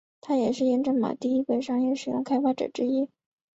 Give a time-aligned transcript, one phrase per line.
[0.19, 3.07] 他也是验证码的第一个商业实现的开发者之一。